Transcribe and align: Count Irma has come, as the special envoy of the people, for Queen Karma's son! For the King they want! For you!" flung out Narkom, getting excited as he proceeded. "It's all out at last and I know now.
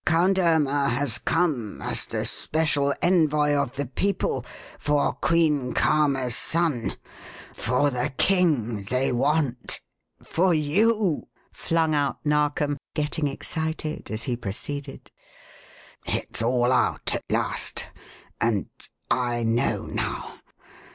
Count 0.03 0.39
Irma 0.39 0.89
has 0.89 1.19
come, 1.19 1.79
as 1.79 2.07
the 2.07 2.25
special 2.25 2.91
envoy 3.03 3.53
of 3.53 3.75
the 3.75 3.85
people, 3.85 4.43
for 4.79 5.13
Queen 5.13 5.75
Karma's 5.75 6.35
son! 6.35 6.97
For 7.53 7.91
the 7.91 8.11
King 8.17 8.81
they 8.81 9.11
want! 9.11 9.79
For 10.23 10.55
you!" 10.55 11.27
flung 11.53 11.93
out 11.93 12.17
Narkom, 12.25 12.77
getting 12.95 13.27
excited 13.27 14.09
as 14.09 14.23
he 14.23 14.35
proceeded. 14.35 15.11
"It's 16.07 16.41
all 16.41 16.71
out 16.71 17.13
at 17.13 17.21
last 17.31 17.85
and 18.39 18.69
I 19.11 19.43
know 19.43 19.83
now. 19.85 20.39